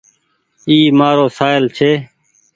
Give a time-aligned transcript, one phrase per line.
[0.67, 1.91] اي مآرو سآهيل ڇي